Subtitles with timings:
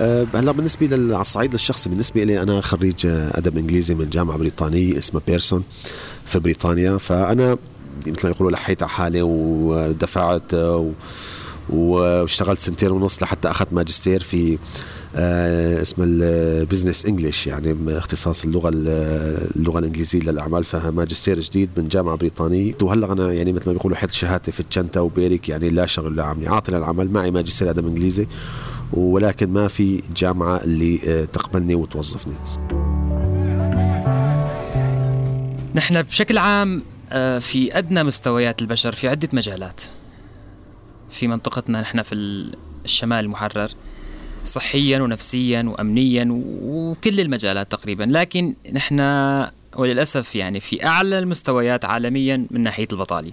[0.00, 1.12] أه هلا بالنسبة لل...
[1.12, 5.62] على الصعيد الشخصي بالنسبة لي أنا خريج أدب إنجليزي من جامعة بريطانية اسمها بيرسون
[6.26, 6.96] في بريطانيا.
[6.98, 7.56] فأنا
[8.06, 10.92] مثل ما يقولوا لحيت على حالي ودفعت و...
[11.68, 14.58] واشتغلت سنتين ونص لحتى أخذت ماجستير في
[15.16, 20.64] آه اسمه ال business English يعني اختصاص اللغة اللغة الإنجليزية للأعمال.
[20.64, 22.74] فيها ماجستير جديد من جامعة بريطانية.
[22.82, 26.24] وهلأ أنا يعني مثل ما بيقولوا حط شهادتي في الشنتا وبيرك يعني لا شغل لا
[26.24, 28.26] عملي عاطل العمل معي ماجستير أدب إنجليزي.
[28.92, 32.34] ولكن ما في جامعة اللي آه، تقبلني وتوظفني.
[35.74, 36.82] نحن بشكل عام
[37.12, 39.80] آه، في أدنى مستويات البشر في عدة مجالات.
[41.10, 42.14] في منطقتنا نحن في
[42.84, 43.70] الشمال المحرر
[44.44, 46.28] صحيا ونفسيا وامنيا
[46.62, 48.04] وكل المجالات تقريبا.
[48.04, 49.00] لكن نحن
[49.76, 53.32] وللأسف يعني في أعلى المستويات عالميا من ناحية البطالة.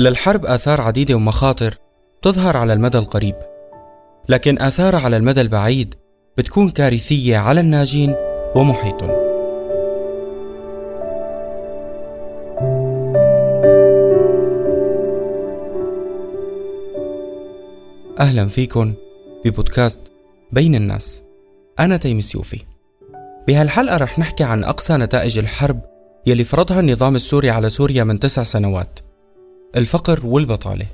[0.00, 1.74] للحرب آثار عديدة ومخاطر
[2.22, 3.34] تظهر على المدى القريب
[4.28, 5.94] لكن آثارها على المدى البعيد
[6.38, 8.14] بتكون كارثية على الناجين
[8.54, 9.24] ومحيطهم.
[18.20, 18.94] أهلا فيكن
[19.44, 20.00] ببودكاست
[20.52, 21.22] بين الناس.
[21.80, 22.62] أنا تيم سيوفي
[23.46, 25.93] بهالحلقة رح نحكي عن أقصى نتائج الحرب
[26.26, 28.98] يلي فرضها النظام السوري على سوريا من تسع سنوات.
[29.76, 30.86] الفقر والبطالة.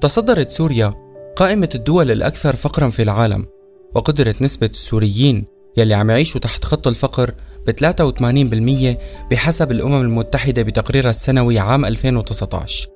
[0.00, 0.94] تصدرت سوريا
[1.36, 3.46] قائمة الدول الأكثر فقرا في العالم
[3.94, 5.44] وقدرت نسبة السوريين
[5.76, 7.34] يلي عم يعيشوا تحت خط الفقر
[7.66, 8.98] ب 83%
[9.30, 12.88] بحسب الأمم المتحدة بتقريرها السنوي عام 2019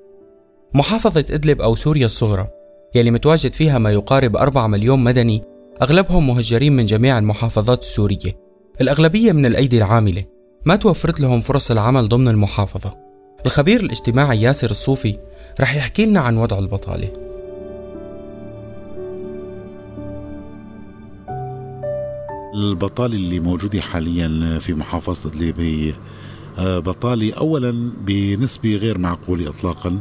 [0.75, 2.48] محافظة إدلب أو سوريا الصغرى
[2.94, 5.42] يلي متواجد فيها ما يقارب 4 مليون مدني
[5.83, 8.41] أغلبهم مهجرين من جميع المحافظات السورية.
[8.81, 10.25] الأغلبية من الأيدي العاملة.
[10.65, 12.97] ما توفرت لهم فرص العمل ضمن المحافظة.
[13.47, 15.19] الخبير الاجتماعي ياسر الصوفي
[15.60, 17.12] رح يحكي لنا عن وضع البطالة.
[22.54, 25.93] البطالة اللي موجودة حاليا في محافظة إدلب
[26.59, 30.00] آه، بطالة أولا بنسبة غير معقولة إطلاقا.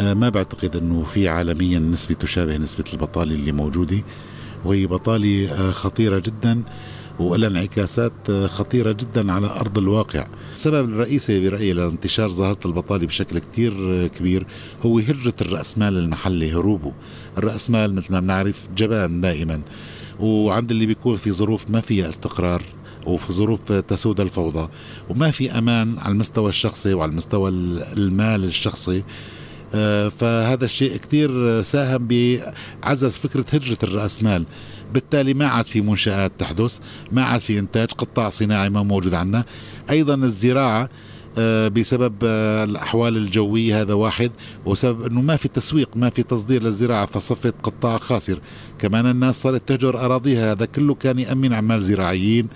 [0.00, 3.98] آه، ما بعتقد أنه في عالميا نسبة تشابه نسبة البطالة اللي موجودة
[4.64, 6.62] وهي بطالة آه، خطيرة جدا.
[7.18, 10.26] ولها انعكاسات خطيرة جدا على أرض الواقع.
[10.54, 14.46] السبب الرئيسي برأيي لانتشار ظاهرة البطالة بشكل كتير كبير
[14.86, 16.92] هو هجرة الرأسمال المحلي هروبه
[17.38, 19.62] الرأسمال مثل ما بنعرف جبان دائما.
[20.20, 22.62] وعند اللي بيكون في ظروف ما فيها استقرار
[23.06, 24.68] وفي ظروف تسود الفوضى.
[25.10, 27.48] وما في أمان على المستوى الشخصي وعلى المستوى
[27.96, 29.02] المال الشخصي.
[30.10, 34.44] فهذا الشيء كثير ساهم بعزز فكرة هجرة الرأسمال
[34.94, 36.78] بالتالي ما عاد في منشآت تحدث
[37.12, 39.44] ما عاد في إنتاج قطاع صناعي ما موجود عندنا
[39.90, 40.88] أيضا الزراعة
[41.38, 44.30] آه، بسبب آه، الأحوال الجوية هذا واحد
[44.66, 48.38] وسبب إنه ما في تسويق ما في تصدير للزراعة فصفت قطاع خاسر.
[48.78, 52.48] كمان الناس صارت تهجر أراضيها هذا كله كان يأمن أعمال زراعيين.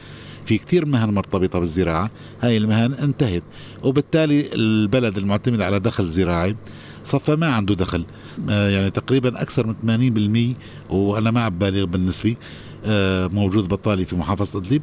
[0.45, 2.11] في كثير مهن مرتبطة بالزراعة
[2.43, 3.43] هاي المهن انتهت.
[3.83, 6.57] وبالتالي البلد المعتمد على دخل زراعي
[7.07, 8.05] صفى ما عنده دخل.
[8.51, 10.55] آه، يعني تقريبا أكثر من 80%
[10.91, 12.37] وأنا ما بالغ بالنسبة
[12.85, 14.83] آه، موجود بطالي في محافظة إدلب.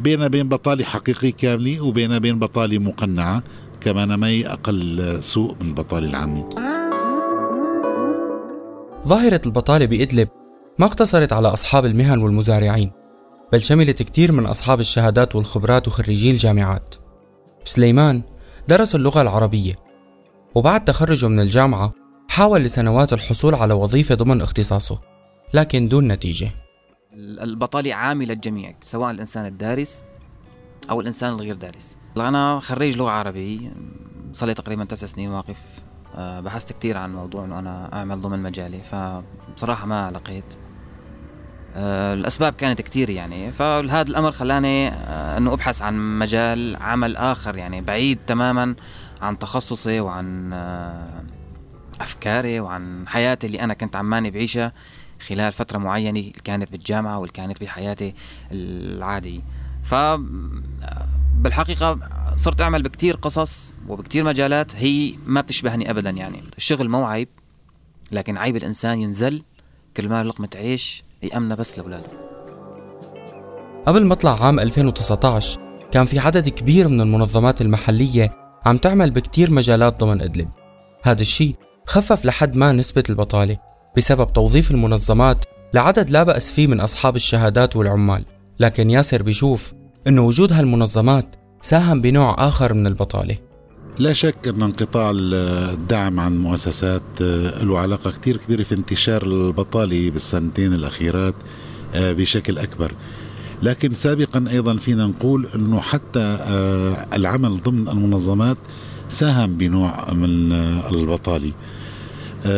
[0.00, 3.42] بيننا بين بطالي حقيقي كاملة وبيننا بين بطالي مقنعة
[3.80, 6.48] كمان ما أقل سوء من البطالة العامة.
[9.06, 10.28] ظاهرة البطالة بإدلب
[10.78, 12.90] ما اقتصرت على أصحاب المهن والمزارعين
[13.52, 16.94] بل شملت كثير من أصحاب الشهادات والخبرات وخريجي الجامعات.
[17.64, 18.22] سليمان
[18.68, 19.83] درس اللغة العربية.
[20.54, 21.92] وبعد تخرجه من الجامعة
[22.28, 25.00] حاول لسنوات الحصول على وظيفة ضمن اختصاصه
[25.54, 26.50] لكن دون نتيجة.
[27.14, 30.04] البطالة عاملة الجميع سواء الإنسان الدارس
[30.90, 31.96] أو الإنسان الغير دارس.
[32.16, 33.72] أنا خريج لغة عربية
[34.32, 35.56] صار لي تقريبا تسع سنين واقف.
[36.16, 40.44] آه، بحثت كثير عن موضوع إنه أنا أعمل ضمن مجالي فبصراحة ما لقيت.
[41.76, 47.56] آه، الأسباب كانت كثير يعني فهذا الأمر خلاني آه، إنه أبحث عن مجال عمل آخر
[47.56, 48.74] يعني بعيد تماما
[49.24, 50.52] عن تخصصي وعن
[52.00, 54.72] أفكاري وعن حياتي اللي أنا كنت عماني بعيشها
[55.28, 58.14] خلال فترة معينة كانت بالجامعة واللي كانت بحياتي
[58.52, 59.40] العادية.
[59.82, 59.94] ف
[61.34, 61.98] بالحقيقة
[62.36, 66.42] صرت أعمل بكتير قصص وبكتير مجالات هي ما بتشبهني أبدا يعني.
[66.56, 67.28] الشغل مو عيب
[68.12, 69.42] لكن عيب الإنسان ينزل
[69.96, 72.08] كل ما لقمة عيش يأمنها بس لأولاده.
[73.86, 75.60] قبل مطلع عام 2019
[75.92, 80.48] كان في عدد كبير من المنظمات المحلية عم تعمل بكتير مجالات ضمن إدلب.
[81.02, 81.54] هذا الشيء
[81.86, 83.56] خفف لحد ما نسبة البطالة
[83.96, 85.44] بسبب توظيف المنظمات
[85.74, 88.24] لعدد لا بأس فيه من أصحاب الشهادات والعمال.
[88.60, 89.72] لكن ياسر بيشوف
[90.06, 93.36] أنه وجود هالمنظمات ساهم بنوع آخر من البطالة.
[93.98, 100.10] لا شك أن انقطاع الدعم عن المؤسسات آه، له علاقة كثير كبيرة في انتشار البطالة
[100.10, 101.34] بالسنتين الأخيرات
[101.94, 102.92] آه، بشكل أكبر.
[103.64, 108.56] لكن سابقا أيضا فينا نقول أنه حتى آه، العمل ضمن المنظمات
[109.08, 110.52] ساهم بنوع من
[110.92, 111.52] البطالة.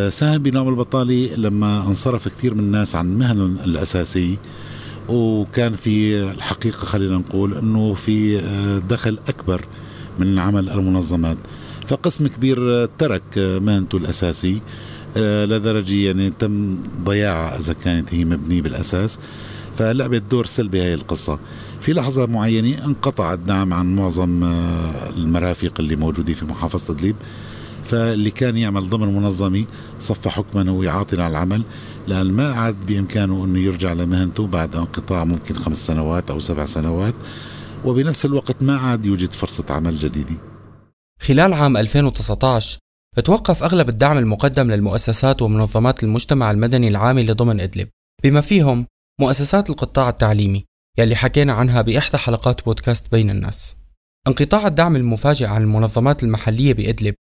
[0.09, 4.37] ساهم بنوع من البطالة لما انصرف كثير من الناس عن مهنهم الأساسية
[5.09, 8.41] وكان في الحقيقة خلينا نقول أنه في
[8.89, 9.65] دخل أكبر
[10.19, 11.37] من عمل المنظمات.
[11.89, 14.61] فقسم كبير ترك مهنته الأساسي
[15.17, 19.19] آه، لدرجة يعني تم ضياعها إذا كانت هي مبنية بالأساس.
[19.77, 21.39] فلعبت دور سلبي هاي القصة.
[21.81, 27.17] في لحظة معينة انقطع الدعم عن معظم آه، المرافق اللي موجودين في محافظة إدلب
[27.85, 29.65] فاللي كان يعمل ضمن منظمة
[29.99, 31.63] صف حكما هو يعاطل على العمل
[32.09, 37.15] لأن ما عاد بإمكانه أنه يرجع لمهنته بعد انقطاع ممكن خمس سنوات أو سبع سنوات.
[37.85, 40.37] وبنفس الوقت ما عاد يوجد فرصة عمل جديدة.
[41.21, 42.79] خلال عام 2019
[43.25, 47.89] توقف أغلب الدعم المقدم للمؤسسات ومنظمات المجتمع المدني العامل ضمن إدلب.
[48.25, 48.87] بما فيهم
[49.21, 50.65] مؤسسات القطاع التعليمي
[50.99, 53.77] يلي حكينا عنها بإحدى حلقات بودكاست بين الناس.
[54.29, 57.15] انقطاع الدعم المفاجئ عن المنظمات المحلية بإدلب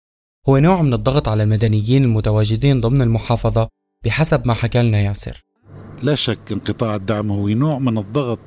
[0.49, 3.67] هو نوع من الضغط على المدنيين المتواجدين ضمن المحافظة
[4.05, 5.41] بحسب ما حكى لنا ياسر.
[6.03, 8.39] لا شك انقطاع الدعم هو نوع من الضغط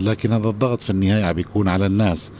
[0.00, 2.32] لكن هذا الضغط في النهاية بيكون على الناس.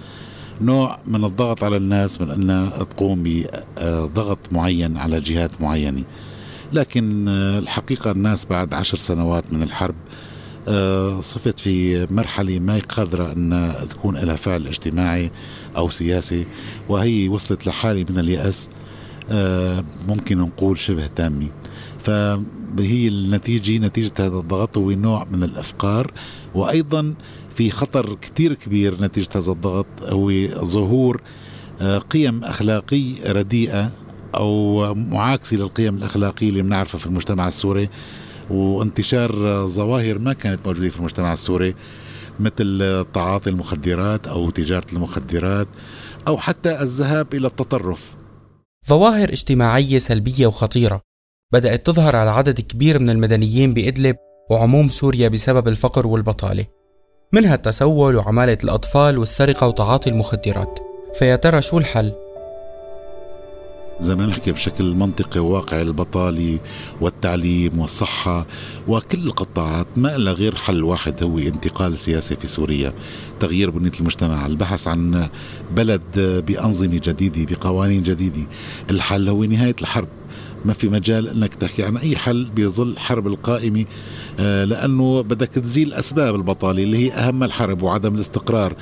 [0.60, 3.44] نوع من الضغط على الناس من أن تقوم
[3.80, 6.04] بضغط معين على جهات معينة.
[6.72, 9.94] لكن الحقيقة الناس بعد عشر سنوات من الحرب
[11.20, 15.30] صفت في مرحلة ما قادرة أن تكون لها فعل اجتماعي
[15.76, 16.46] أو سياسي
[16.88, 18.70] وهي وصلت لحالة من اليأس
[20.08, 21.48] ممكن نقول شبه تامة.
[22.04, 26.12] فهي النتيجة نتيجة هذا الضغط هو نوع من الأفكار.
[26.54, 27.14] وأيضا
[27.54, 31.22] في خطر كتير كبير نتيجة هذا الضغط هو ظهور
[31.80, 33.90] آه، قيم أخلاقية رديئة
[34.34, 37.88] أو معاكسة للقيم الأخلاقية اللي بنعرفها في المجتمع السوري.
[38.52, 41.74] وانتشار ظواهر ما كانت موجودة في المجتمع السوري
[42.40, 45.68] مثل تعاطي المخدرات أو تجارة المخدرات
[46.28, 48.14] أو حتى الذهاب إلى التطرف.
[48.88, 51.00] ظواهر اجتماعية سلبية وخطيرة.
[51.52, 54.16] بدأت تظهر على عدد كبير من المدنيين بإدلب
[54.50, 56.66] وعموم سوريا بسبب الفقر والبطالة.
[57.32, 60.78] منها التسول وعمالة الأطفال والسرقة وتعاطي المخدرات.
[61.18, 62.12] فيا ترى شو الحل؟
[64.02, 66.58] إذا بدنا نحكي بشكل منطقي وواقعي البطالة
[67.00, 68.46] والتعليم والصحة
[68.88, 72.92] وكل القطاعات ما لها غير حل واحد هو انتقال سياسي في سوريا
[73.40, 75.28] تغيير بنية المجتمع البحث عن
[75.76, 76.02] بلد
[76.46, 78.46] بأنظمة جديدة بقوانين جديدة.
[78.90, 80.08] الحل هو نهاية الحرب.
[80.64, 83.84] ما في مجال إنك تحكي عن أي حل بظل حرب القائمة
[84.40, 88.76] آه، لأنه بدك تزيل أسباب البطالة اللي هي أهم الحرب وعدم الاستقرار.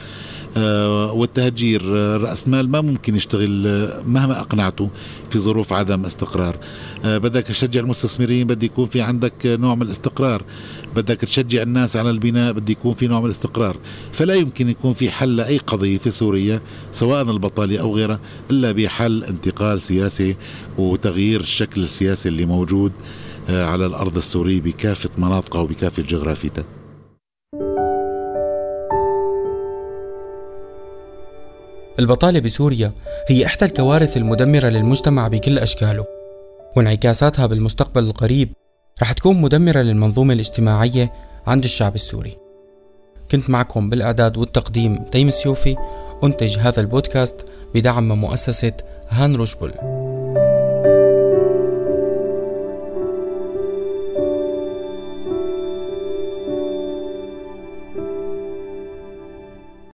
[0.57, 4.91] والتهجير آه، رأس مال ما ممكن يشتغل آه، مهما أقنعته
[5.31, 6.57] في ظروف عدم استقرار.
[7.05, 10.43] بدك تشجع المستثمرين بدي يكون في عندك نوع من الاستقرار.
[10.97, 13.77] بدك تشجع الناس على البناء بدي يكون في نوع من الاستقرار.
[14.13, 16.61] فلا يمكن يكون في حل لأي قضية في سوريا
[16.93, 18.21] سواء البطالة أو غيرها
[18.51, 20.37] إلا بحل انتقال سياسي
[20.79, 22.93] وتغيير الشكل السياسي اللي موجود
[23.49, 26.80] على الأرض السورية بكافة مناطقها وبكافة جغرافيتها.
[32.01, 32.93] البطالة بسوريا
[33.29, 36.07] هي إحدى الكوارث المدمرة للمجتمع بكل أشكاله
[36.77, 38.53] وانعكاساتها بالمستقبل القريب
[39.03, 41.13] رح تكون مدمرة للمنظومة الاجتماعية
[41.47, 42.37] عند الشعب السوري.
[43.31, 45.77] كنت معكم بالإعداد والتقديم تيم السيوفي
[46.25, 48.73] أنتج هذا البودكاست بدعم مؤسسة
[49.09, 49.73] هان روشبول